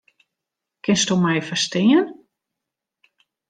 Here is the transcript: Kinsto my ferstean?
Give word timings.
Kinsto 0.83 1.13
my 1.25 1.35
ferstean? 1.49 2.03